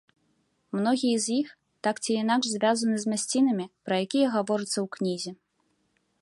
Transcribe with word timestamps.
Многія 0.77 1.17
з 1.25 1.35
іх 1.41 1.47
так 1.87 1.95
ці 2.03 2.11
інакш 2.23 2.45
звязаны 2.53 2.97
з 3.03 3.13
мясцінамі, 3.13 3.65
пра 3.91 3.95
якія 4.07 4.33
гаворыцца 4.39 4.73
ў 4.73 4.87
кнізе. 4.97 5.31